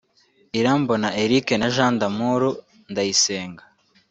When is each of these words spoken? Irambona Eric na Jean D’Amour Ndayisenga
Irambona 0.59 1.07
Eric 1.23 1.47
na 1.57 1.67
Jean 1.75 1.93
D’Amour 1.99 2.41
Ndayisenga 2.91 3.63